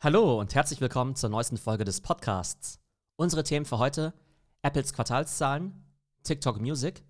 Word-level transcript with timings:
Hallo 0.00 0.38
und 0.38 0.54
herzlich 0.54 0.80
willkommen 0.80 1.16
zur 1.16 1.28
neuesten 1.28 1.56
Folge 1.56 1.82
des 1.82 2.00
Podcasts. 2.00 2.78
Unsere 3.16 3.42
Themen 3.42 3.66
für 3.66 3.80
heute: 3.80 4.14
Apples 4.62 4.92
Quartalszahlen, 4.92 5.74
TikTok 6.22 6.60
Music, 6.60 7.02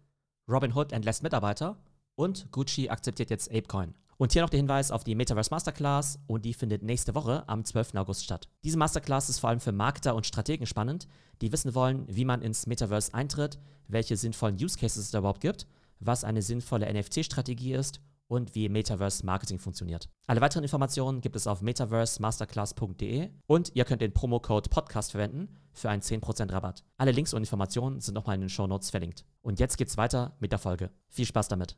Robinhood 0.48 0.92
entlässt 0.92 1.22
Mitarbeiter 1.22 1.76
und 2.14 2.50
Gucci 2.50 2.88
akzeptiert 2.88 3.28
jetzt 3.28 3.50
Apecoin. 3.50 3.92
Und 4.16 4.32
hier 4.32 4.40
noch 4.40 4.48
der 4.48 4.60
Hinweis 4.60 4.90
auf 4.90 5.04
die 5.04 5.14
Metaverse 5.14 5.50
Masterclass 5.50 6.18
und 6.28 6.46
die 6.46 6.54
findet 6.54 6.82
nächste 6.82 7.14
Woche 7.14 7.46
am 7.46 7.62
12. 7.62 7.94
August 7.96 8.24
statt. 8.24 8.48
Diese 8.64 8.78
Masterclass 8.78 9.28
ist 9.28 9.40
vor 9.40 9.50
allem 9.50 9.60
für 9.60 9.72
Marketer 9.72 10.14
und 10.14 10.24
Strategen 10.24 10.64
spannend, 10.64 11.08
die 11.42 11.52
wissen 11.52 11.74
wollen, 11.74 12.06
wie 12.08 12.24
man 12.24 12.40
ins 12.40 12.66
Metaverse 12.66 13.12
eintritt, 13.12 13.58
welche 13.88 14.16
sinnvollen 14.16 14.56
Use 14.56 14.78
Cases 14.78 15.04
es 15.04 15.10
da 15.10 15.18
überhaupt 15.18 15.42
gibt, 15.42 15.66
was 16.00 16.24
eine 16.24 16.40
sinnvolle 16.40 16.90
NFT-Strategie 16.90 17.74
ist 17.74 18.00
und 18.28 18.54
wie 18.54 18.68
Metaverse 18.68 19.26
Marketing 19.26 19.58
funktioniert. 19.58 20.08
Alle 20.26 20.40
weiteren 20.40 20.62
Informationen 20.62 21.20
gibt 21.20 21.34
es 21.34 21.46
auf 21.46 21.62
metaversemasterclass.de 21.62 23.30
und 23.46 23.74
ihr 23.74 23.84
könnt 23.84 24.02
den 24.02 24.12
Promocode 24.12 24.70
Podcast 24.70 25.10
verwenden 25.10 25.56
für 25.72 25.90
einen 25.90 26.02
10% 26.02 26.52
Rabatt. 26.52 26.84
Alle 26.96 27.12
Links 27.12 27.34
und 27.34 27.40
Informationen 27.40 28.00
sind 28.00 28.14
nochmal 28.14 28.36
in 28.36 28.42
den 28.42 28.50
Shownotes 28.50 28.90
verlinkt. 28.90 29.24
Und 29.42 29.58
jetzt 29.58 29.78
geht's 29.78 29.96
weiter 29.96 30.36
mit 30.38 30.52
der 30.52 30.58
Folge. 30.58 30.90
Viel 31.08 31.26
Spaß 31.26 31.48
damit. 31.48 31.76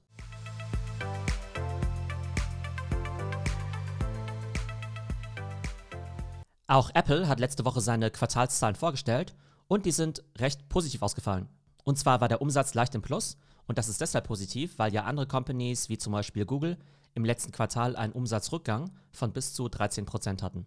Auch 6.66 6.90
Apple 6.94 7.26
hat 7.26 7.40
letzte 7.40 7.64
Woche 7.64 7.80
seine 7.80 8.12
Quartalszahlen 8.12 8.76
vorgestellt 8.76 9.34
und 9.66 9.86
die 9.86 9.90
sind 9.90 10.22
recht 10.38 10.68
positiv 10.68 11.02
ausgefallen. 11.02 11.48
Und 11.82 11.98
zwar 11.98 12.20
war 12.20 12.28
der 12.28 12.40
Umsatz 12.40 12.74
leicht 12.74 12.94
im 12.94 13.02
Plus 13.02 13.36
und 13.70 13.78
das 13.78 13.88
ist 13.88 14.00
deshalb 14.00 14.26
positiv, 14.26 14.80
weil 14.80 14.92
ja 14.92 15.04
andere 15.04 15.28
Companies 15.28 15.88
wie 15.88 15.96
zum 15.96 16.12
Beispiel 16.12 16.44
Google 16.44 16.76
im 17.14 17.24
letzten 17.24 17.52
Quartal 17.52 17.94
einen 17.94 18.12
Umsatzrückgang 18.12 18.90
von 19.12 19.32
bis 19.32 19.54
zu 19.54 19.66
13% 19.66 20.42
hatten. 20.42 20.66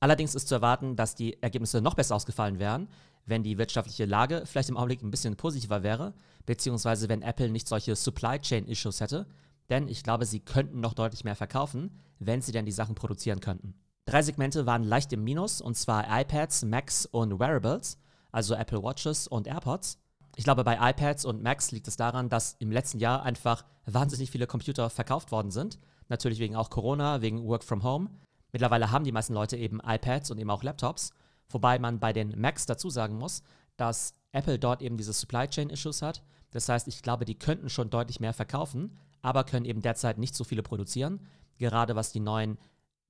Allerdings 0.00 0.34
ist 0.34 0.48
zu 0.48 0.54
erwarten, 0.54 0.96
dass 0.96 1.14
die 1.14 1.42
Ergebnisse 1.42 1.82
noch 1.82 1.92
besser 1.92 2.16
ausgefallen 2.16 2.58
wären, 2.58 2.88
wenn 3.26 3.42
die 3.42 3.58
wirtschaftliche 3.58 4.06
Lage 4.06 4.44
vielleicht 4.46 4.70
im 4.70 4.78
Augenblick 4.78 5.02
ein 5.02 5.10
bisschen 5.10 5.36
positiver 5.36 5.82
wäre, 5.82 6.14
beziehungsweise 6.46 7.10
wenn 7.10 7.20
Apple 7.20 7.50
nicht 7.50 7.68
solche 7.68 7.94
Supply 7.94 8.38
Chain 8.38 8.66
Issues 8.66 9.02
hätte, 9.02 9.26
denn 9.68 9.86
ich 9.86 10.02
glaube, 10.02 10.24
sie 10.24 10.40
könnten 10.40 10.80
noch 10.80 10.94
deutlich 10.94 11.24
mehr 11.24 11.36
verkaufen, 11.36 12.00
wenn 12.18 12.40
sie 12.40 12.52
denn 12.52 12.64
die 12.64 12.72
Sachen 12.72 12.94
produzieren 12.94 13.40
könnten. 13.40 13.74
Drei 14.06 14.22
Segmente 14.22 14.64
waren 14.64 14.84
leicht 14.84 15.12
im 15.12 15.22
Minus, 15.22 15.60
und 15.60 15.76
zwar 15.76 16.06
iPads, 16.18 16.64
Macs 16.64 17.04
und 17.04 17.38
Wearables, 17.38 17.98
also 18.32 18.54
Apple 18.54 18.82
Watches 18.82 19.28
und 19.28 19.46
AirPods. 19.46 19.98
Ich 20.38 20.44
glaube, 20.44 20.62
bei 20.62 20.78
iPads 20.90 21.24
und 21.24 21.42
Macs 21.42 21.72
liegt 21.72 21.88
es 21.88 21.96
daran, 21.96 22.28
dass 22.28 22.54
im 22.60 22.70
letzten 22.70 23.00
Jahr 23.00 23.24
einfach 23.24 23.64
wahnsinnig 23.86 24.30
viele 24.30 24.46
Computer 24.46 24.88
verkauft 24.88 25.32
worden 25.32 25.50
sind. 25.50 25.80
Natürlich 26.08 26.38
wegen 26.38 26.54
auch 26.54 26.70
Corona, 26.70 27.22
wegen 27.22 27.44
Work 27.44 27.64
from 27.64 27.82
Home. 27.82 28.08
Mittlerweile 28.52 28.92
haben 28.92 29.02
die 29.02 29.10
meisten 29.10 29.34
Leute 29.34 29.56
eben 29.56 29.80
iPads 29.84 30.30
und 30.30 30.38
eben 30.38 30.50
auch 30.50 30.62
Laptops. 30.62 31.10
Wobei 31.48 31.80
man 31.80 31.98
bei 31.98 32.12
den 32.12 32.40
Macs 32.40 32.66
dazu 32.66 32.88
sagen 32.88 33.18
muss, 33.18 33.42
dass 33.76 34.14
Apple 34.30 34.60
dort 34.60 34.80
eben 34.80 34.96
diese 34.96 35.12
Supply 35.12 35.48
Chain 35.48 35.70
Issues 35.70 36.02
hat. 36.02 36.22
Das 36.52 36.68
heißt, 36.68 36.86
ich 36.86 37.02
glaube, 37.02 37.24
die 37.24 37.36
könnten 37.36 37.68
schon 37.68 37.90
deutlich 37.90 38.20
mehr 38.20 38.32
verkaufen, 38.32 38.96
aber 39.22 39.42
können 39.42 39.66
eben 39.66 39.82
derzeit 39.82 40.18
nicht 40.18 40.36
so 40.36 40.44
viele 40.44 40.62
produzieren. 40.62 41.26
Gerade 41.56 41.96
was 41.96 42.12
die 42.12 42.20
neuen 42.20 42.58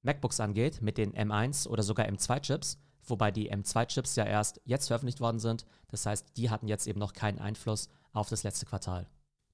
MacBooks 0.01 0.41
angeht, 0.41 0.81
mit 0.81 0.97
den 0.97 1.13
M1 1.13 1.69
oder 1.69 1.83
sogar 1.83 2.07
M2-Chips 2.07 2.79
wobei 3.11 3.31
die 3.31 3.53
M2-Chips 3.53 4.17
ja 4.17 4.25
erst 4.25 4.61
jetzt 4.65 4.89
veröffentlicht 4.89 5.21
worden 5.21 5.39
sind. 5.39 5.65
Das 5.89 6.07
heißt, 6.07 6.37
die 6.37 6.51
hatten 6.51 6.69
jetzt 6.69 6.87
eben 6.87 6.99
noch 6.99 7.13
keinen 7.13 7.39
Einfluss 7.39 7.89
auf 8.13 8.29
das 8.29 8.43
letzte 8.43 8.67
Quartal. 8.67 9.09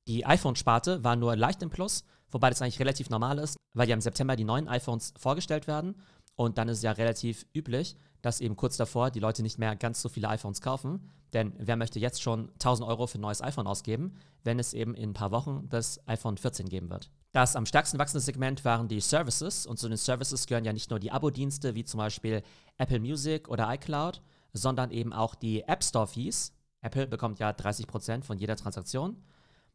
Die 0.07 0.27
iPhone-Sparte 0.27 1.03
war 1.03 1.17
nur 1.17 1.37
leicht 1.37 1.63
im 1.63 1.71
Plus, 1.71 2.05
wobei 2.31 2.51
das 2.51 2.61
eigentlich 2.61 2.81
relativ 2.81 3.11
normal 3.11 3.39
ist, 3.39 3.57
weil 3.73 3.89
ja 3.89 3.95
im 3.95 4.01
September 4.01 4.37
die 4.37 4.45
neuen 4.45 4.69
iPhones 4.69 5.15
vorgestellt 5.17 5.67
werden. 5.67 5.95
Und 6.37 6.59
dann 6.59 6.69
ist 6.69 6.79
es 6.79 6.83
ja 6.83 6.93
relativ 6.93 7.47
üblich, 7.55 7.97
dass 8.21 8.41
eben 8.41 8.57
kurz 8.57 8.77
davor 8.77 9.11
die 9.11 9.21
Leute 9.21 9.43
nicht 9.43 9.59
mehr 9.59 9.77
ganz 9.77 10.03
so 10.03 10.09
viele 10.09 10.29
iPhones 10.29 10.61
kaufen. 10.61 11.11
Denn 11.33 11.53
wer 11.59 11.77
möchte 11.77 11.99
jetzt 11.99 12.23
schon 12.23 12.51
1000 12.55 12.89
Euro 12.89 13.07
für 13.07 13.19
ein 13.19 13.23
neues 13.23 13.43
iPhone 13.43 13.67
ausgeben, 13.67 14.17
wenn 14.43 14.59
es 14.59 14.75
eben 14.75 14.95
in 14.95 15.11
ein 15.11 15.14
paar 15.14 15.31
Wochen 15.31 15.69
das 15.69 16.07
iPhone 16.09 16.37
14 16.37 16.69
geben 16.69 16.91
wird? 16.91 17.11
Das 17.34 17.56
am 17.56 17.67
stärksten 17.67 17.98
wachsende 17.98 18.20
Segment 18.20 18.64
waren 18.64 18.86
die 18.86 19.00
Services. 19.00 19.67
Und 19.67 19.77
zu 19.77 19.89
den 19.89 19.96
Services 19.96 20.46
gehören 20.46 20.64
ja 20.64 20.72
nicht 20.72 20.90
nur 20.90 21.00
die 21.00 21.11
Abo-Dienste, 21.11 21.74
wie 21.74 21.83
zum 21.84 21.98
Beispiel 21.98 22.45
Apple 22.78 23.00
Music 23.00 23.48
oder 23.48 23.74
iCloud, 23.74 24.22
sondern 24.52 24.92
eben 24.92 25.12
auch 25.12 25.34
die 25.34 25.64
App 25.64 25.83
Store-Fees. 25.83 26.52
Apple 26.80 27.08
bekommt 27.08 27.40
ja 27.40 27.50
30% 27.50 28.22
von 28.22 28.39
jeder 28.39 28.55
Transaktion. 28.55 29.17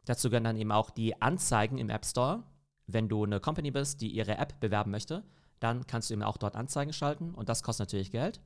Dazu 0.05 0.29
gehören 0.29 0.45
dann 0.45 0.55
eben 0.55 0.71
auch 0.71 0.89
die 0.89 1.21
Anzeigen 1.21 1.79
im 1.79 1.89
App 1.89 2.05
Store. 2.05 2.43
Wenn 2.87 3.09
du 3.09 3.25
eine 3.25 3.41
Company 3.41 3.71
bist, 3.71 3.99
die 3.99 4.07
ihre 4.07 4.37
App 4.37 4.61
bewerben 4.61 4.91
möchte, 4.91 5.25
dann 5.59 5.85
kannst 5.85 6.09
du 6.09 6.13
eben 6.13 6.23
auch 6.23 6.37
dort 6.37 6.55
Anzeigen 6.55 6.93
schalten 6.93 7.33
und 7.33 7.49
das 7.49 7.61
kostet 7.61 7.87
natürlich 7.87 8.11
Geld. 8.11 8.39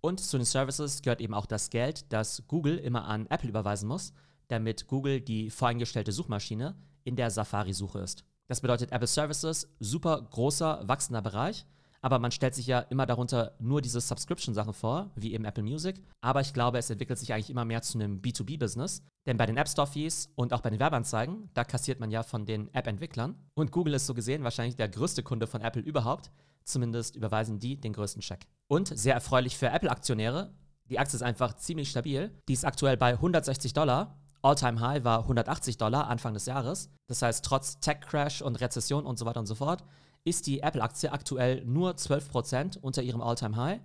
Und 0.00 0.18
zu 0.18 0.36
den 0.36 0.44
Services 0.44 1.02
gehört 1.02 1.20
eben 1.20 1.34
auch 1.34 1.46
das 1.46 1.70
Geld, 1.70 2.12
das 2.12 2.42
Google 2.48 2.78
immer 2.78 3.04
an 3.04 3.26
Apple 3.26 3.48
überweisen 3.48 3.86
muss, 3.86 4.12
damit 4.48 4.88
Google 4.88 5.20
die 5.20 5.50
voreingestellte 5.50 6.10
Suchmaschine 6.10 6.74
in 7.04 7.14
der 7.14 7.30
Safari-Suche 7.30 8.00
ist. 8.00 8.24
Das 8.50 8.60
bedeutet 8.60 8.90
Apple 8.90 9.06
Services, 9.06 9.68
super 9.78 10.20
großer, 10.28 10.82
wachsender 10.88 11.22
Bereich. 11.22 11.66
Aber 12.02 12.18
man 12.18 12.32
stellt 12.32 12.56
sich 12.56 12.66
ja 12.66 12.80
immer 12.80 13.06
darunter 13.06 13.54
nur 13.60 13.80
diese 13.80 14.00
Subscription-Sachen 14.00 14.74
vor, 14.74 15.12
wie 15.14 15.34
eben 15.34 15.44
Apple 15.44 15.62
Music. 15.62 16.02
Aber 16.20 16.40
ich 16.40 16.52
glaube, 16.52 16.78
es 16.78 16.90
entwickelt 16.90 17.20
sich 17.20 17.32
eigentlich 17.32 17.50
immer 17.50 17.64
mehr 17.64 17.80
zu 17.82 17.96
einem 17.96 18.20
B2B-Business. 18.20 19.04
Denn 19.24 19.36
bei 19.36 19.46
den 19.46 19.56
App 19.56 19.68
Store-Fees 19.68 20.30
und 20.34 20.52
auch 20.52 20.62
bei 20.62 20.70
den 20.70 20.80
Werbeanzeigen, 20.80 21.48
da 21.54 21.62
kassiert 21.62 22.00
man 22.00 22.10
ja 22.10 22.24
von 22.24 22.44
den 22.44 22.74
App-Entwicklern. 22.74 23.36
Und 23.54 23.70
Google 23.70 23.94
ist 23.94 24.06
so 24.06 24.14
gesehen 24.14 24.42
wahrscheinlich 24.42 24.74
der 24.74 24.88
größte 24.88 25.22
Kunde 25.22 25.46
von 25.46 25.60
Apple 25.60 25.82
überhaupt. 25.82 26.32
Zumindest 26.64 27.14
überweisen 27.14 27.60
die 27.60 27.80
den 27.80 27.92
größten 27.92 28.20
Check. 28.20 28.48
Und 28.66 28.88
sehr 28.98 29.14
erfreulich 29.14 29.56
für 29.56 29.68
Apple-Aktionäre, 29.68 30.52
die 30.90 30.98
Aktie 30.98 31.14
ist 31.14 31.22
einfach 31.22 31.54
ziemlich 31.54 31.88
stabil. 31.88 32.36
Die 32.48 32.52
ist 32.52 32.64
aktuell 32.64 32.96
bei 32.96 33.12
160 33.12 33.72
Dollar 33.74 34.19
All-Time-High 34.42 35.04
war 35.04 35.20
180 35.20 35.76
Dollar 35.76 36.08
Anfang 36.08 36.32
des 36.32 36.46
Jahres. 36.46 36.88
Das 37.08 37.20
heißt, 37.20 37.44
trotz 37.44 37.78
Tech-Crash 37.80 38.40
und 38.40 38.60
Rezession 38.60 39.04
und 39.04 39.18
so 39.18 39.26
weiter 39.26 39.40
und 39.40 39.46
so 39.46 39.54
fort, 39.54 39.84
ist 40.24 40.46
die 40.46 40.60
Apple-Aktie 40.60 41.12
aktuell 41.12 41.64
nur 41.64 41.92
12% 41.92 42.78
unter 42.78 43.02
ihrem 43.02 43.20
All-Time-High 43.20 43.80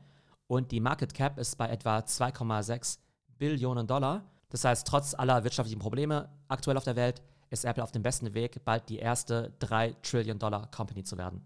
und 0.47 0.71
die 0.71 0.79
Market 0.79 1.13
Cap 1.13 1.38
ist 1.38 1.57
bei 1.57 1.69
etwa 1.69 1.99
2,6 1.99 2.99
Billionen 3.38 3.88
Dollar. 3.88 4.23
Das 4.49 4.63
heißt, 4.63 4.88
trotz 4.88 5.13
aller 5.13 5.44
wirtschaftlichen 5.44 5.79
Probleme 5.79 6.29
aktuell 6.47 6.77
auf 6.77 6.83
der 6.83 6.95
Welt 6.95 7.21
ist 7.49 7.65
Apple 7.65 7.83
auf 7.83 7.91
dem 7.91 8.03
besten 8.03 8.33
Weg, 8.33 8.63
bald 8.63 8.88
die 8.89 8.99
erste 8.99 9.53
3 9.59 9.95
Trillion 10.01 10.39
Dollar 10.39 10.69
Company 10.71 11.03
zu 11.03 11.17
werden. 11.17 11.41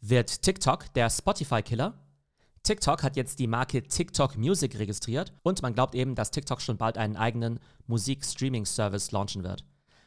Wird 0.00 0.42
TikTok 0.42 0.92
der 0.92 1.08
Spotify-Killer? 1.08 1.94
TikTok 2.64 3.02
hat 3.02 3.14
jetzt 3.14 3.38
die 3.40 3.46
Marke 3.46 3.82
TikTok 3.82 4.38
Music 4.38 4.78
registriert 4.78 5.34
und 5.42 5.60
man 5.60 5.74
glaubt 5.74 5.94
eben, 5.94 6.14
dass 6.14 6.30
TikTok 6.30 6.62
schon 6.62 6.78
bald 6.78 6.96
einen 6.96 7.14
eigenen 7.14 7.60
Musik-Streaming-Service 7.88 9.12
launchen 9.12 9.44
wird. 9.44 9.66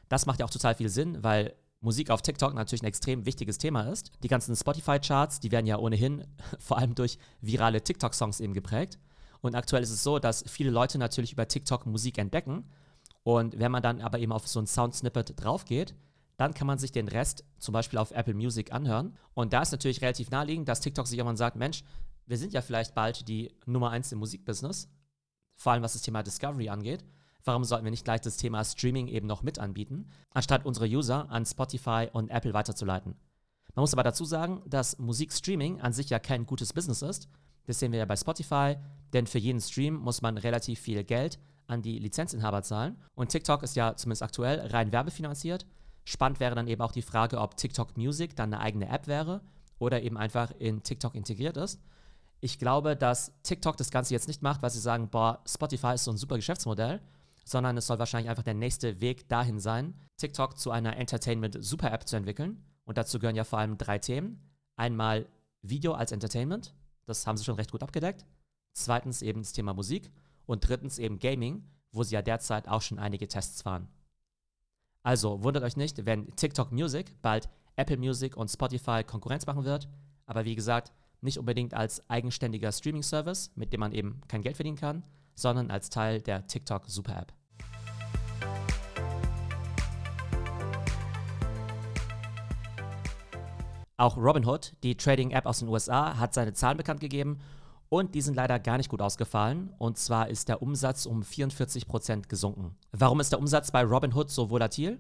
Das 0.10 0.26
macht 0.26 0.40
ja 0.40 0.46
auch 0.48 0.50
total 0.50 0.74
viel 0.74 0.90
Sinn, 0.90 1.22
weil 1.22 1.54
Musik 1.82 2.10
auf 2.10 2.24
TikTok 2.24 2.56
natürlich 2.56 2.82
ein 2.82 2.88
extrem 2.88 3.28
wichtiges 3.28 3.60
Thema 3.60 3.84
ist. 3.84 4.12
Die 4.24 4.28
ganzen 4.28 4.56
Spotify-Charts, 4.56 5.40
die 5.40 5.52
werden 5.52 5.68
ja 5.68 5.78
ohnehin 5.78 6.26
vor 6.60 6.80
allem 6.80 6.96
durch 6.96 7.20
virale 7.42 7.84
TikTok-Songs 7.84 8.40
eben 8.40 8.56
geprägt. 8.56 8.98
Und 9.42 9.54
aktuell 9.54 9.84
ist 9.84 9.92
es 9.92 10.02
so, 10.02 10.18
dass 10.18 10.44
viele 10.48 10.72
Leute 10.72 10.98
natürlich 10.98 11.34
über 11.34 11.48
TikTok 11.48 11.86
Musik 11.86 12.18
entdecken. 12.18 12.66
Und 13.22 13.60
wenn 13.60 13.72
man 13.72 13.84
dann 13.84 14.02
aber 14.02 14.18
eben 14.18 14.32
auf 14.32 14.48
so 14.48 14.60
ein 14.60 14.66
Sound-Snippet 14.66 15.34
draufgeht, 15.36 15.94
dann 16.38 16.56
kann 16.56 16.66
man 16.66 16.80
sich 16.80 16.92
den 16.92 17.08
Rest 17.08 17.44
zum 17.60 17.74
Beispiel 17.74 18.00
auf 18.00 18.10
Apple 18.10 18.34
Music 18.34 18.74
anhören. 18.74 19.16
Und 19.36 19.54
da 19.54 19.62
ist 19.62 19.72
natürlich 19.72 20.02
relativ 20.02 20.32
naheliegend, 20.32 20.68
dass 20.68 20.82
TikTok 20.82 21.06
sich 21.06 21.20
irgendwann 21.20 21.38
sagt, 21.38 21.56
Mensch, 21.56 21.84
wir 22.28 22.38
sind 22.38 22.54
ja 22.54 22.62
vielleicht 22.62 22.94
bald 22.94 23.28
die 23.28 23.52
Nummer 23.66 23.90
eins 23.90 24.12
im 24.12 24.20
Musikbusiness, 24.20 24.90
vor 25.56 25.72
allem 25.72 25.84
was 25.84 25.94
das 25.94 26.02
Thema 26.02 26.24
Discovery 26.24 26.70
angeht. 26.70 27.04
Warum 27.44 27.64
sollten 27.64 27.86
wir 27.86 27.92
nicht 27.92 28.04
gleich 28.04 28.22
das 28.22 28.38
Thema 28.38 28.64
Streaming 28.66 29.08
eben 29.08 29.26
noch 29.26 29.42
mit 29.42 29.58
anbieten, 29.58 30.10
anstatt 30.34 30.66
unsere 30.66 30.86
User 30.86 31.30
an 31.30 31.46
Spotify 31.46 32.10
und 32.12 32.30
Apple 32.30 32.54
weiterzuleiten? 32.54 33.16
Man 33.74 33.84
muss 33.84 33.94
aber 33.94 34.04
dazu 34.04 34.26
sagen, 34.26 34.62
dass 34.66 34.98
Musikstreaming 34.98 35.80
an 35.82 35.94
sich 35.94 36.10
ja 36.10 36.20
kein 36.20 36.46
gutes 36.46 36.74
Business 36.74 37.02
ist. 37.02 37.30
Das 37.66 37.80
sehen 37.80 37.92
wir 37.92 38.00
ja 38.00 38.06
bei 38.06 38.16
Spotify, 38.16 38.76
denn 39.14 39.28
für 39.28 39.38
jeden 39.38 39.62
Stream 39.62 39.96
muss 39.96 40.22
man 40.22 40.38
relativ 40.38 40.80
viel 40.80 41.04
Geld 41.04 41.40
an 41.68 41.82
die 41.82 42.00
Lizenzinhaber 42.00 42.64
zahlen. 42.64 42.98
Und 43.14 43.30
TikTok 43.30 43.64
ist 43.64 43.76
ja 43.76 43.96
zumindest 43.96 44.24
aktuell 44.24 44.60
rein 44.68 44.92
werbefinanziert. 44.92 45.66
Spannend 46.06 46.40
wäre 46.40 46.56
dann 46.56 46.68
eben 46.68 46.82
auch 46.82 46.92
die 46.92 47.02
Frage, 47.02 47.40
ob 47.40 47.56
TikTok 47.56 47.98
Music 47.98 48.36
dann 48.36 48.54
eine 48.54 48.64
eigene 48.64 48.90
App 48.90 49.08
wäre 49.08 49.42
oder 49.80 50.02
eben 50.02 50.18
einfach 50.18 50.52
in 50.58 50.84
TikTok 50.84 51.16
integriert 51.16 51.58
ist. 51.58 51.82
Ich 52.40 52.60
glaube, 52.60 52.96
dass 52.96 53.34
TikTok 53.44 53.78
das 53.78 53.90
Ganze 53.90 54.14
jetzt 54.14 54.28
nicht 54.28 54.42
macht, 54.42 54.62
weil 54.62 54.70
sie 54.70 54.80
sagen, 54.80 55.10
boah, 55.10 55.42
Spotify 55.48 55.96
ist 55.96 56.04
so 56.04 56.12
ein 56.12 56.18
super 56.18 56.36
Geschäftsmodell, 56.36 57.02
sondern 57.46 57.78
es 57.78 57.88
soll 57.88 58.00
wahrscheinlich 58.00 58.30
einfach 58.30 58.44
der 58.44 58.54
nächste 58.54 59.02
Weg 59.02 59.28
dahin 59.28 59.60
sein, 59.60 59.96
TikTok 60.18 60.58
zu 60.58 60.72
einer 60.72 60.98
Entertainment-Super-App 60.98 62.08
zu 62.08 62.16
entwickeln. 62.16 62.64
Und 62.86 62.98
dazu 62.98 63.20
gehören 63.20 63.36
ja 63.36 63.44
vor 63.44 63.60
allem 63.60 63.78
drei 63.78 64.00
Themen. 64.00 64.40
Einmal 64.76 65.28
Video 65.62 65.94
als 65.94 66.12
Entertainment, 66.12 66.74
das 67.06 67.26
haben 67.26 67.38
sie 67.38 67.44
schon 67.44 67.56
recht 67.56 67.72
gut 67.72 67.84
abgedeckt. 67.84 68.26
Zweitens 68.74 69.22
eben 69.22 69.42
das 69.42 69.54
Thema 69.54 69.74
Musik. 69.74 70.12
Und 70.46 70.68
drittens 70.68 71.00
eben 71.00 71.20
Gaming, 71.20 71.68
wo 71.92 72.04
sie 72.04 72.16
ja 72.16 72.22
derzeit 72.22 72.68
auch 72.68 72.82
schon 72.82 73.00
einige 73.00 73.28
Tests 73.28 73.62
fahren. 73.62 73.88
Also 75.04 75.44
wundert 75.44 75.64
euch 75.64 75.78
nicht, 75.78 76.06
wenn 76.06 76.36
TikTok 76.36 76.72
Music 76.72 77.22
bald 77.22 77.50
Apple 77.76 77.98
Music 77.98 78.36
und 78.36 78.50
Spotify 78.50 79.04
Konkurrenz 79.04 79.46
machen 79.46 79.64
wird. 79.64 79.88
Aber 80.26 80.46
wie 80.46 80.56
gesagt, 80.56 80.92
nicht 81.22 81.38
unbedingt 81.38 81.74
als 81.74 82.10
eigenständiger 82.10 82.72
Streaming-Service, 82.72 83.52
mit 83.56 83.74
dem 83.74 83.80
man 83.80 83.92
eben 83.92 84.22
kein 84.28 84.42
Geld 84.42 84.58
verdienen 84.58 84.78
kann, 84.78 85.04
sondern 85.36 85.72
als 85.72 85.90
Teil 85.90 86.22
der 86.22 86.48
TikTok 86.48 86.86
Super 86.88 87.18
App. 87.22 87.34
Auch 94.00 94.16
Robinhood, 94.16 94.74
die 94.84 94.96
Trading-App 94.96 95.48
aus 95.48 95.60
den 95.60 95.70
USA, 95.70 96.18
hat 96.18 96.34
seine 96.36 96.54
Zahlen 96.54 96.78
bekannt 96.78 97.00
gegeben 97.00 97.40
und 97.90 98.14
die 98.14 98.22
sind 98.22 98.36
leider 98.36 98.60
gar 98.60 98.78
nicht 98.78 98.90
gut 98.90 99.02
ausgefallen. 99.02 99.74
Und 99.80 99.98
zwar 99.98 100.30
ist 100.30 100.50
der 100.50 100.62
Umsatz 100.62 101.08
um 101.08 101.22
44% 101.24 102.28
gesunken. 102.28 102.76
Warum 102.92 103.20
ist 103.20 103.32
der 103.32 103.40
Umsatz 103.40 103.72
bei 103.72 103.84
Robinhood 103.84 104.30
so 104.30 104.52
volatil? 104.52 105.00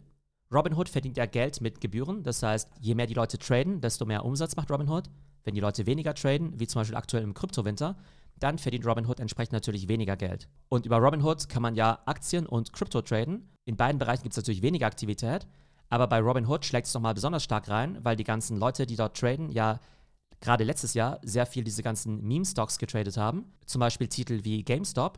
Robinhood 0.52 0.90
verdient 0.90 1.18
ja 1.18 1.26
Geld 1.26 1.62
mit 1.62 1.82
Gebühren, 1.82 2.24
das 2.24 2.42
heißt, 2.42 2.70
je 2.80 2.96
mehr 2.96 3.06
die 3.06 3.14
Leute 3.14 3.38
traden, 3.38 3.82
desto 3.82 4.06
mehr 4.06 4.24
Umsatz 4.24 4.56
macht 4.56 4.72
Robinhood. 4.72 5.10
Wenn 5.48 5.56
die 5.56 5.62
Leute 5.62 5.86
weniger 5.86 6.14
traden, 6.14 6.60
wie 6.60 6.68
zum 6.68 6.82
Beispiel 6.82 6.98
aktuell 6.98 7.24
im 7.24 7.34
Kryptowinter, 7.34 7.96
dann 8.38 8.58
verdient 8.58 8.86
Robinhood 8.86 9.22
entsprechend 9.22 9.54
natürlich 9.54 9.88
weniger 9.88 10.18
Geld. 10.18 10.50
Und 10.68 10.86
über 10.86 10.98
Robinhood 10.98 11.48
kann 11.48 11.62
man 11.62 11.74
ja 11.74 12.00
Aktien 12.06 12.46
und 12.46 12.74
Krypto 12.74 13.02
traden. 13.02 13.48
In 13.64 13.78
beiden 13.78 13.98
Bereichen 13.98 14.24
gibt 14.24 14.34
es 14.34 14.38
natürlich 14.38 14.62
weniger 14.62 14.88
Aktivität, 14.88 15.48
aber 15.88 16.08
bei 16.08 16.20
Robinhood 16.20 16.66
schlägt 16.66 16.88
es 16.88 16.94
nochmal 16.94 17.14
besonders 17.14 17.46
stark 17.46 17.70
rein, 17.70 17.98
weil 18.04 18.18
die 18.18 18.26
ganzen 18.26 18.58
Leute, 18.58 18.86
die 18.86 18.98
dort 18.98 19.16
traden, 19.16 19.50
ja 19.50 19.80
gerade 20.42 20.66
letztes 20.66 20.94
Jahr 20.96 21.22
sehr 21.24 21.46
viel 21.46 21.64
diese 21.64 21.82
ganzen 21.82 22.28
Meme-Stocks 22.28 22.78
getradet 22.78 23.16
haben. 23.16 23.46
Zum 23.66 23.80
Beispiel 23.80 24.10
Titel 24.10 24.44
wie 24.44 24.64
GameStop. 24.64 25.18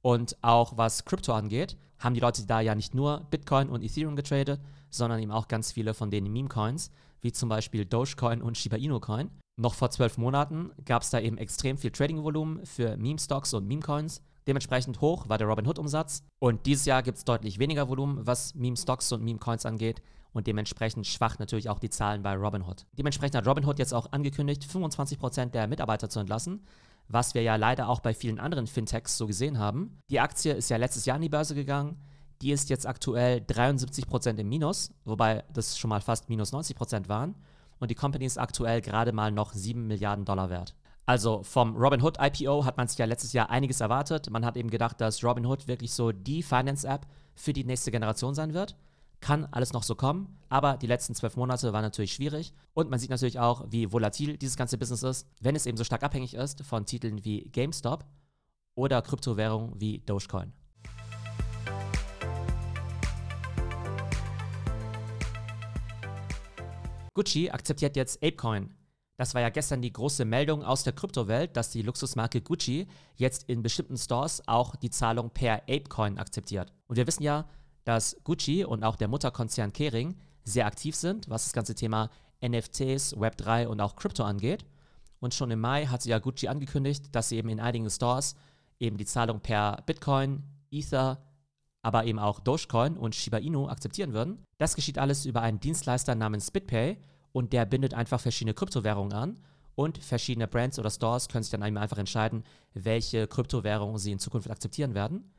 Und 0.00 0.38
auch 0.40 0.78
was 0.78 1.04
Krypto 1.04 1.34
angeht, 1.34 1.76
haben 1.98 2.14
die 2.14 2.20
Leute 2.20 2.46
da 2.46 2.60
ja 2.60 2.74
nicht 2.74 2.94
nur 2.94 3.26
Bitcoin 3.30 3.68
und 3.68 3.84
Ethereum 3.84 4.16
getradet, 4.16 4.58
sondern 4.88 5.20
eben 5.20 5.32
auch 5.32 5.48
ganz 5.48 5.70
viele 5.70 5.92
von 5.92 6.10
den 6.10 6.32
Meme-Coins, 6.32 6.90
wie 7.20 7.32
zum 7.32 7.50
Beispiel 7.50 7.84
Dogecoin 7.84 8.40
und 8.40 8.56
Shiba 8.56 8.76
Inu 8.76 9.00
Coin. 9.00 9.30
Noch 9.58 9.72
vor 9.72 9.90
zwölf 9.90 10.18
Monaten 10.18 10.70
gab 10.84 11.00
es 11.00 11.08
da 11.08 11.18
eben 11.18 11.38
extrem 11.38 11.78
viel 11.78 11.90
Trading-Volumen 11.90 12.66
für 12.66 12.98
Meme-Stocks 12.98 13.54
und 13.54 13.66
Meme-Coins. 13.66 14.20
Dementsprechend 14.46 15.00
hoch 15.00 15.30
war 15.30 15.38
der 15.38 15.46
Robinhood-Umsatz. 15.46 16.22
Und 16.38 16.66
dieses 16.66 16.84
Jahr 16.84 17.02
gibt 17.02 17.16
es 17.16 17.24
deutlich 17.24 17.58
weniger 17.58 17.88
Volumen, 17.88 18.26
was 18.26 18.54
Meme-Stocks 18.54 19.12
und 19.12 19.24
Meme-Coins 19.24 19.64
angeht. 19.64 20.02
Und 20.32 20.46
dementsprechend 20.46 21.06
schwach 21.06 21.38
natürlich 21.38 21.70
auch 21.70 21.78
die 21.78 21.88
Zahlen 21.88 22.22
bei 22.22 22.36
Robinhood. 22.36 22.84
Dementsprechend 22.92 23.36
hat 23.36 23.46
Robinhood 23.46 23.78
jetzt 23.78 23.94
auch 23.94 24.12
angekündigt, 24.12 24.62
25% 24.64 25.46
der 25.46 25.66
Mitarbeiter 25.68 26.10
zu 26.10 26.20
entlassen, 26.20 26.66
was 27.08 27.32
wir 27.32 27.40
ja 27.40 27.56
leider 27.56 27.88
auch 27.88 28.00
bei 28.00 28.12
vielen 28.12 28.38
anderen 28.38 28.66
Fintechs 28.66 29.16
so 29.16 29.26
gesehen 29.26 29.58
haben. 29.58 30.02
Die 30.10 30.20
Aktie 30.20 30.52
ist 30.52 30.68
ja 30.68 30.76
letztes 30.76 31.06
Jahr 31.06 31.16
an 31.16 31.22
die 31.22 31.30
Börse 31.30 31.54
gegangen. 31.54 31.98
Die 32.42 32.52
ist 32.52 32.68
jetzt 32.68 32.86
aktuell 32.86 33.38
73% 33.38 34.36
im 34.36 34.48
Minus, 34.50 34.92
wobei 35.06 35.44
das 35.50 35.78
schon 35.78 35.88
mal 35.88 36.02
fast 36.02 36.28
minus 36.28 36.52
90% 36.52 37.08
waren. 37.08 37.34
Und 37.78 37.90
die 37.90 37.94
Company 37.94 38.24
ist 38.24 38.38
aktuell 38.38 38.80
gerade 38.80 39.12
mal 39.12 39.30
noch 39.30 39.52
7 39.52 39.86
Milliarden 39.86 40.24
Dollar 40.24 40.50
wert. 40.50 40.74
Also 41.06 41.44
vom 41.44 41.76
Robinhood 41.76 42.18
IPO 42.20 42.64
hat 42.64 42.76
man 42.76 42.88
sich 42.88 42.98
ja 42.98 43.06
letztes 43.06 43.32
Jahr 43.32 43.48
einiges 43.48 43.80
erwartet. 43.80 44.28
Man 44.28 44.44
hat 44.44 44.56
eben 44.56 44.70
gedacht, 44.70 45.00
dass 45.00 45.22
Robinhood 45.22 45.68
wirklich 45.68 45.92
so 45.92 46.10
die 46.10 46.42
Finance-App 46.42 47.06
für 47.34 47.52
die 47.52 47.64
nächste 47.64 47.92
Generation 47.92 48.34
sein 48.34 48.54
wird. 48.54 48.76
Kann 49.20 49.46
alles 49.52 49.72
noch 49.72 49.84
so 49.84 49.94
kommen, 49.94 50.36
aber 50.48 50.76
die 50.76 50.86
letzten 50.86 51.14
zwölf 51.14 51.36
Monate 51.36 51.72
waren 51.72 51.82
natürlich 51.82 52.12
schwierig 52.12 52.52
und 52.74 52.90
man 52.90 52.98
sieht 52.98 53.10
natürlich 53.10 53.38
auch, 53.38 53.64
wie 53.70 53.90
volatil 53.90 54.36
dieses 54.36 54.56
ganze 54.56 54.76
Business 54.78 55.02
ist, 55.02 55.28
wenn 55.40 55.56
es 55.56 55.64
eben 55.64 55.78
so 55.78 55.84
stark 55.84 56.02
abhängig 56.02 56.34
ist 56.34 56.62
von 56.64 56.84
Titeln 56.84 57.24
wie 57.24 57.48
GameStop 57.50 58.04
oder 58.74 59.00
Kryptowährungen 59.00 59.80
wie 59.80 60.00
Dogecoin. 60.00 60.52
Gucci 67.16 67.50
akzeptiert 67.50 67.96
jetzt 67.96 68.22
Apecoin. 68.22 68.74
Das 69.16 69.34
war 69.34 69.40
ja 69.40 69.48
gestern 69.48 69.80
die 69.80 69.92
große 69.92 70.26
Meldung 70.26 70.62
aus 70.62 70.84
der 70.84 70.92
Kryptowelt, 70.92 71.56
dass 71.56 71.70
die 71.70 71.80
Luxusmarke 71.80 72.42
Gucci 72.42 72.86
jetzt 73.14 73.48
in 73.48 73.62
bestimmten 73.62 73.96
Stores 73.96 74.46
auch 74.46 74.76
die 74.76 74.90
Zahlung 74.90 75.30
per 75.30 75.62
Apecoin 75.62 76.18
akzeptiert. 76.18 76.74
Und 76.86 76.96
wir 76.96 77.06
wissen 77.06 77.22
ja, 77.22 77.48
dass 77.84 78.18
Gucci 78.22 78.66
und 78.66 78.84
auch 78.84 78.96
der 78.96 79.08
Mutterkonzern 79.08 79.72
Kering 79.72 80.14
sehr 80.44 80.66
aktiv 80.66 80.94
sind, 80.94 81.30
was 81.30 81.44
das 81.44 81.54
ganze 81.54 81.74
Thema 81.74 82.10
NFTs, 82.46 83.16
Web3 83.16 83.66
und 83.66 83.80
auch 83.80 83.96
Krypto 83.96 84.22
angeht. 84.22 84.66
Und 85.18 85.32
schon 85.32 85.50
im 85.50 85.60
Mai 85.60 85.86
hat 85.86 86.02
sie 86.02 86.10
ja 86.10 86.18
Gucci 86.18 86.48
angekündigt, 86.48 87.06
dass 87.12 87.30
sie 87.30 87.38
eben 87.38 87.48
in 87.48 87.60
einigen 87.60 87.88
Stores 87.88 88.34
eben 88.78 88.98
die 88.98 89.06
Zahlung 89.06 89.40
per 89.40 89.82
Bitcoin, 89.86 90.42
Ether, 90.70 91.22
aber 91.86 92.04
eben 92.04 92.18
auch 92.18 92.40
Dogecoin 92.40 92.96
und 92.96 93.14
Shiba 93.14 93.38
Inu 93.38 93.68
akzeptieren 93.68 94.12
würden. 94.12 94.42
Das 94.58 94.74
geschieht 94.74 94.98
alles 94.98 95.24
über 95.24 95.42
einen 95.42 95.60
Dienstleister 95.60 96.16
namens 96.16 96.50
BitPay 96.50 96.98
und 97.30 97.52
der 97.52 97.64
bindet 97.64 97.94
einfach 97.94 98.20
verschiedene 98.20 98.54
Kryptowährungen 98.54 99.12
an 99.12 99.38
und 99.76 99.98
verschiedene 99.98 100.48
Brands 100.48 100.80
oder 100.80 100.90
Stores 100.90 101.28
können 101.28 101.44
sich 101.44 101.52
dann 101.52 101.62
einfach 101.62 101.98
entscheiden, 101.98 102.42
welche 102.74 103.28
Kryptowährungen 103.28 103.98
sie 103.98 104.10
in 104.10 104.18
Zukunft 104.18 104.50
akzeptieren 104.50 104.94
werden. 104.94 105.30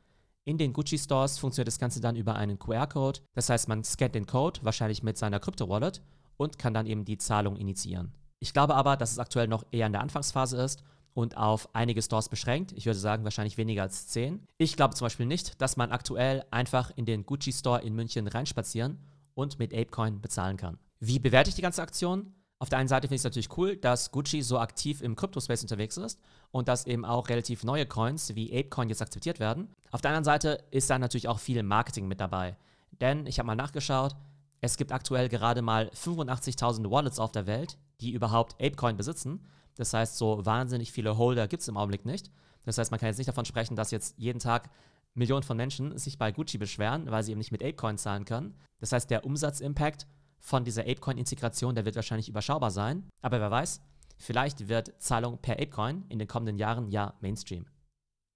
In 0.45 0.57
den 0.57 0.71
Gucci 0.71 0.97
Stores 0.97 1.37
funktioniert 1.37 1.67
das 1.67 1.79
Ganze 1.79 1.99
dann 1.99 2.15
über 2.15 2.35
einen 2.35 2.57
QR-Code. 2.57 3.19
Das 3.33 3.49
heißt, 3.49 3.67
man 3.67 3.83
scannt 3.83 4.15
den 4.15 4.25
Code, 4.25 4.61
wahrscheinlich 4.63 5.03
mit 5.03 5.17
seiner 5.17 5.41
Krypto-Wallet, 5.41 6.01
und 6.37 6.57
kann 6.57 6.73
dann 6.73 6.85
eben 6.85 7.03
die 7.03 7.17
Zahlung 7.17 7.57
initiieren. 7.57 8.13
Ich 8.39 8.53
glaube 8.53 8.75
aber, 8.75 8.95
dass 8.95 9.11
es 9.11 9.19
aktuell 9.19 9.49
noch 9.49 9.65
eher 9.71 9.87
in 9.87 9.91
der 9.91 10.01
Anfangsphase 10.01 10.61
ist 10.61 10.81
und 11.17 11.35
auf 11.35 11.73
einige 11.73 12.03
Stores 12.03 12.29
beschränkt. 12.29 12.73
Ich 12.73 12.85
würde 12.85 12.99
sagen, 12.99 13.23
wahrscheinlich 13.23 13.57
weniger 13.57 13.81
als 13.81 14.07
10. 14.09 14.39
Ich 14.59 14.75
glaube 14.75 14.93
zum 14.93 15.05
Beispiel 15.05 15.25
nicht, 15.25 15.59
dass 15.59 15.75
man 15.75 15.91
aktuell 15.91 16.45
einfach 16.51 16.91
in 16.95 17.05
den 17.05 17.25
Gucci 17.25 17.51
Store 17.51 17.81
in 17.81 17.95
München 17.95 18.27
reinspazieren 18.27 18.99
und 19.33 19.57
mit 19.57 19.73
Apecoin 19.73 20.21
bezahlen 20.21 20.57
kann. 20.57 20.77
Wie 20.99 21.17
bewerte 21.17 21.49
ich 21.49 21.55
die 21.55 21.63
ganze 21.63 21.81
Aktion? 21.81 22.35
Auf 22.59 22.69
der 22.69 22.77
einen 22.77 22.87
Seite 22.87 23.07
finde 23.07 23.15
ich 23.15 23.21
es 23.21 23.23
natürlich 23.23 23.57
cool, 23.57 23.77
dass 23.77 24.11
Gucci 24.11 24.43
so 24.43 24.59
aktiv 24.59 25.01
im 25.01 25.15
Kryptospace 25.15 25.63
unterwegs 25.63 25.97
ist 25.97 26.21
und 26.51 26.67
dass 26.67 26.85
eben 26.85 27.03
auch 27.03 27.29
relativ 27.29 27.63
neue 27.63 27.87
Coins 27.87 28.35
wie 28.35 28.55
Apecoin 28.55 28.89
jetzt 28.89 29.01
akzeptiert 29.01 29.39
werden. 29.39 29.69
Auf 29.89 30.01
der 30.01 30.11
anderen 30.11 30.23
Seite 30.23 30.65
ist 30.69 30.87
da 30.87 30.99
natürlich 30.99 31.27
auch 31.27 31.39
viel 31.39 31.63
Marketing 31.63 32.07
mit 32.07 32.19
dabei. 32.19 32.57
Denn 32.91 33.25
ich 33.25 33.39
habe 33.39 33.47
mal 33.47 33.55
nachgeschaut, 33.55 34.15
es 34.61 34.77
gibt 34.77 34.91
aktuell 34.91 35.29
gerade 35.29 35.63
mal 35.63 35.89
85.000 35.95 36.91
Wallets 36.91 37.17
auf 37.17 37.31
der 37.31 37.47
Welt, 37.47 37.79
die 38.01 38.11
überhaupt 38.11 38.53
Apecoin 38.61 38.97
besitzen. 38.97 39.47
Das 39.77 39.93
heißt, 39.93 40.17
so 40.17 40.45
wahnsinnig 40.45 40.91
viele 40.91 41.17
Holder 41.17 41.47
gibt 41.47 41.61
es 41.61 41.67
im 41.67 41.77
Augenblick 41.77 42.05
nicht. 42.05 42.31
Das 42.65 42.77
heißt, 42.77 42.91
man 42.91 42.99
kann 42.99 43.07
jetzt 43.07 43.17
nicht 43.17 43.29
davon 43.29 43.45
sprechen, 43.45 43.75
dass 43.75 43.91
jetzt 43.91 44.15
jeden 44.17 44.39
Tag 44.39 44.69
Millionen 45.13 45.43
von 45.43 45.57
Menschen 45.57 45.97
sich 45.97 46.17
bei 46.17 46.31
Gucci 46.31 46.57
beschweren, 46.57 47.09
weil 47.09 47.23
sie 47.23 47.31
eben 47.31 47.39
nicht 47.39 47.51
mit 47.51 47.63
Apecoin 47.63 47.97
zahlen 47.97 48.25
können. 48.25 48.55
Das 48.79 48.91
heißt, 48.91 49.09
der 49.09 49.25
Umsatzimpact 49.25 50.05
von 50.39 50.63
dieser 50.63 50.83
Apecoin-Integration, 50.83 51.75
der 51.75 51.85
wird 51.85 51.95
wahrscheinlich 51.95 52.29
überschaubar 52.29 52.71
sein. 52.71 53.07
Aber 53.21 53.39
wer 53.39 53.49
weiß, 53.49 53.81
vielleicht 54.17 54.67
wird 54.67 54.93
Zahlung 55.01 55.39
per 55.39 55.55
Apecoin 55.55 56.05
in 56.09 56.19
den 56.19 56.27
kommenden 56.27 56.57
Jahren 56.57 56.89
ja 56.89 57.15
Mainstream. 57.21 57.65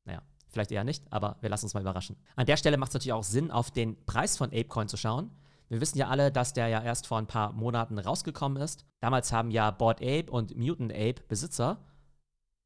Naja, 0.05 0.23
vielleicht 0.49 0.71
eher 0.71 0.83
nicht, 0.83 1.11
aber 1.11 1.37
wir 1.41 1.49
lassen 1.49 1.65
uns 1.65 1.73
mal 1.73 1.81
überraschen. 1.81 2.17
An 2.35 2.45
der 2.45 2.57
Stelle 2.57 2.77
macht 2.77 2.89
es 2.89 2.95
natürlich 2.95 3.13
auch 3.13 3.23
Sinn, 3.23 3.51
auf 3.51 3.71
den 3.71 4.03
Preis 4.05 4.37
von 4.37 4.49
Apecoin 4.49 4.87
zu 4.87 4.97
schauen. 4.97 5.29
Wir 5.71 5.79
wissen 5.79 5.97
ja 5.97 6.09
alle, 6.09 6.33
dass 6.33 6.51
der 6.51 6.67
ja 6.67 6.83
erst 6.83 7.07
vor 7.07 7.17
ein 7.17 7.27
paar 7.27 7.53
Monaten 7.53 7.97
rausgekommen 7.97 8.61
ist. 8.61 8.83
Damals 8.99 9.31
haben 9.31 9.51
ja 9.51 9.71
Bored 9.71 10.01
Ape 10.01 10.29
und 10.29 10.57
Mutant 10.57 10.91
Ape 10.91 11.23
Besitzer 11.29 11.77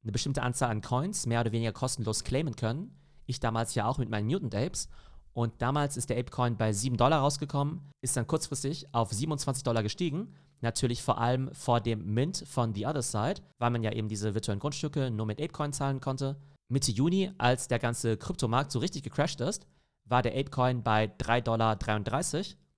eine 0.02 0.12
bestimmte 0.12 0.42
Anzahl 0.42 0.72
an 0.72 0.82
Coins 0.82 1.28
mehr 1.28 1.42
oder 1.42 1.52
weniger 1.52 1.72
kostenlos 1.72 2.24
claimen 2.24 2.56
können. 2.56 2.98
Ich 3.28 3.40
damals 3.40 3.76
ja 3.76 3.86
auch 3.86 4.00
mit 4.00 4.10
meinen 4.10 4.26
Mutant 4.26 4.56
Apes. 4.56 4.90
Und 5.34 5.62
damals 5.62 5.98
ist 5.98 6.10
der 6.10 6.18
Apecoin 6.18 6.58
bei 6.58 6.74
7 6.74 6.98
Dollar 6.98 7.20
rausgekommen, 7.20 7.92
ist 8.02 8.18
dann 8.18 8.26
kurzfristig 8.26 8.92
auf 8.92 9.14
27 9.14 9.64
Dollar 9.64 9.84
gestiegen. 9.84 10.34
Natürlich 10.62 11.04
vor 11.04 11.20
allem 11.20 11.54
vor 11.54 11.82
dem 11.82 12.12
Mint 12.12 12.44
von 12.48 12.74
The 12.74 12.88
Other 12.88 13.04
Side, 13.04 13.42
weil 13.60 13.70
man 13.70 13.84
ja 13.84 13.92
eben 13.92 14.10
diese 14.10 14.34
virtuellen 14.34 14.60
Grundstücke 14.60 15.12
nur 15.12 15.28
mit 15.28 15.40
Apecoin 15.40 15.74
zahlen 15.74 16.02
konnte. 16.02 16.38
Mitte 16.70 16.92
Juni, 16.92 17.32
als 17.38 17.68
der 17.68 17.78
ganze 17.78 18.18
Kryptomarkt 18.18 18.72
so 18.72 18.80
richtig 18.80 19.04
gecrashed 19.04 19.42
ist, 19.42 19.68
war 20.06 20.24
der 20.24 20.32
Apecoin 20.32 20.82
bei 20.82 21.06
3,33 21.06 21.42
Dollar 21.44 21.78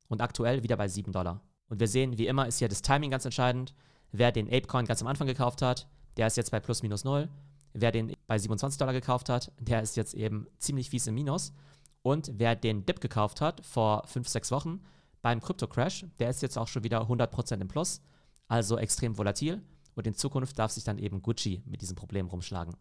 und 0.07 0.21
aktuell 0.21 0.63
wieder 0.63 0.77
bei 0.77 0.87
7 0.87 1.11
Dollar. 1.11 1.41
Und 1.69 1.79
wir 1.79 1.87
sehen, 1.87 2.17
wie 2.17 2.27
immer 2.27 2.47
ist 2.47 2.59
hier 2.59 2.69
das 2.69 2.81
Timing 2.81 3.11
ganz 3.11 3.25
entscheidend. 3.25 3.73
Wer 4.11 4.31
den 4.31 4.47
Apecoin 4.47 4.85
ganz 4.85 5.01
am 5.01 5.07
Anfang 5.07 5.27
gekauft 5.27 5.61
hat, 5.61 5.87
der 6.15 6.27
ist 6.27 6.37
jetzt 6.37 6.51
bei 6.51 6.59
plus 6.59 6.81
minus 6.81 7.03
0. 7.03 7.29
Wer 7.73 7.91
den 7.91 8.13
bei 8.25 8.39
27 8.39 8.77
Dollar 8.79 8.93
gekauft 8.93 9.29
hat, 9.29 9.51
der 9.59 9.81
ist 9.81 9.97
jetzt 9.97 10.13
eben 10.13 10.47
ziemlich 10.57 10.89
fies 10.89 11.07
im 11.07 11.15
Minus. 11.15 11.53
Und 12.01 12.31
wer 12.35 12.55
den 12.55 12.85
Dip 12.85 13.01
gekauft 13.01 13.41
hat 13.41 13.65
vor 13.65 14.07
5, 14.07 14.27
6 14.27 14.51
Wochen 14.51 14.81
beim 15.21 15.41
Krypto-Crash, 15.41 16.05
der 16.19 16.29
ist 16.29 16.41
jetzt 16.41 16.57
auch 16.57 16.67
schon 16.67 16.83
wieder 16.83 17.01
100% 17.01 17.59
im 17.59 17.67
Plus, 17.67 18.01
also 18.47 18.77
extrem 18.77 19.17
volatil. 19.17 19.61
Und 19.95 20.07
in 20.07 20.13
Zukunft 20.13 20.57
darf 20.57 20.71
sich 20.71 20.83
dann 20.83 20.99
eben 20.99 21.21
Gucci 21.21 21.63
mit 21.65 21.81
diesem 21.81 21.95
Problem 21.95 22.27
rumschlagen. 22.27 22.75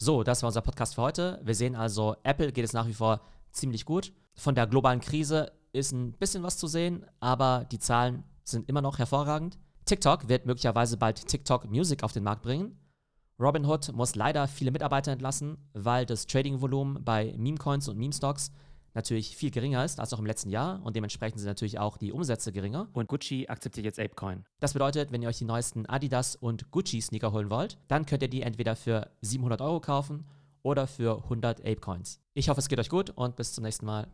So, 0.00 0.22
das 0.22 0.42
war 0.42 0.46
unser 0.48 0.60
Podcast 0.60 0.94
für 0.94 1.02
heute. 1.02 1.40
Wir 1.42 1.56
sehen 1.56 1.74
also, 1.74 2.14
Apple 2.22 2.52
geht 2.52 2.64
es 2.64 2.72
nach 2.72 2.86
wie 2.86 2.94
vor 2.94 3.20
ziemlich 3.50 3.84
gut. 3.84 4.12
Von 4.36 4.54
der 4.54 4.68
globalen 4.68 5.00
Krise 5.00 5.50
ist 5.72 5.90
ein 5.90 6.12
bisschen 6.12 6.44
was 6.44 6.56
zu 6.56 6.68
sehen, 6.68 7.04
aber 7.18 7.66
die 7.72 7.80
Zahlen 7.80 8.22
sind 8.44 8.68
immer 8.68 8.80
noch 8.80 9.00
hervorragend. 9.00 9.58
TikTok 9.86 10.28
wird 10.28 10.46
möglicherweise 10.46 10.98
bald 10.98 11.26
TikTok 11.26 11.68
Music 11.68 12.04
auf 12.04 12.12
den 12.12 12.22
Markt 12.22 12.42
bringen. 12.42 12.78
Robinhood 13.40 13.92
muss 13.92 14.14
leider 14.14 14.46
viele 14.46 14.70
Mitarbeiter 14.70 15.10
entlassen, 15.10 15.58
weil 15.72 16.06
das 16.06 16.26
Trading-Volumen 16.28 17.04
bei 17.04 17.34
Meme-Coins 17.36 17.88
und 17.88 17.98
Meme-Stocks 17.98 18.52
natürlich 18.98 19.36
viel 19.36 19.50
geringer 19.50 19.84
ist 19.84 20.00
als 20.00 20.12
auch 20.12 20.18
im 20.18 20.26
letzten 20.26 20.50
Jahr 20.50 20.80
und 20.84 20.96
dementsprechend 20.96 21.40
sind 21.40 21.48
natürlich 21.48 21.78
auch 21.78 21.96
die 21.96 22.12
Umsätze 22.12 22.52
geringer. 22.52 22.88
Und 22.92 23.08
Gucci 23.08 23.46
akzeptiert 23.48 23.86
jetzt 23.86 24.00
Apecoin. 24.00 24.44
Das 24.60 24.72
bedeutet, 24.72 25.12
wenn 25.12 25.22
ihr 25.22 25.28
euch 25.28 25.38
die 25.38 25.44
neuesten 25.44 25.86
Adidas 25.86 26.36
und 26.36 26.70
Gucci 26.70 27.00
Sneaker 27.00 27.32
holen 27.32 27.50
wollt, 27.50 27.78
dann 27.88 28.06
könnt 28.06 28.22
ihr 28.22 28.28
die 28.28 28.42
entweder 28.42 28.76
für 28.76 29.10
700 29.22 29.60
Euro 29.60 29.80
kaufen 29.80 30.26
oder 30.62 30.86
für 30.86 31.22
100 31.24 31.60
Apecoins. 31.60 32.20
Ich 32.34 32.48
hoffe, 32.48 32.60
es 32.60 32.68
geht 32.68 32.78
euch 32.78 32.88
gut 32.88 33.10
und 33.10 33.36
bis 33.36 33.52
zum 33.52 33.64
nächsten 33.64 33.86
Mal. 33.86 34.08